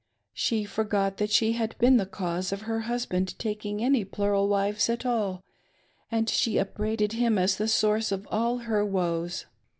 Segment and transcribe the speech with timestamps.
[0.33, 4.89] She forgot that she had been the cause of her husband taking any plural wives
[4.89, 5.43] at all,
[6.11, 9.45] and she upbraided him as the source of all her woes.